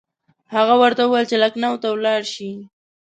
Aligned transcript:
هغه 0.55 0.75
ورته 0.81 1.01
وویل 1.05 1.29
چې 1.31 1.37
لکنهو 1.43 1.81
ته 1.81 1.87
ولاړ 1.91 2.21
شي. 2.33 2.51